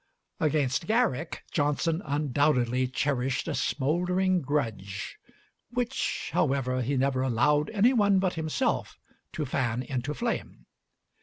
Against 0.39 0.87
Garrick, 0.87 1.43
Johnson 1.51 2.01
undoubtedly 2.03 2.87
cherished 2.87 3.47
a 3.47 3.53
smoldering 3.53 4.41
grudge, 4.41 5.19
which, 5.69 6.31
however, 6.33 6.81
he 6.81 6.97
never 6.97 7.21
allowed 7.21 7.69
any 7.69 7.93
one 7.93 8.17
but 8.17 8.33
himself 8.33 8.97
to 9.33 9.45
fan 9.45 9.83
into 9.83 10.15
flame. 10.15 10.65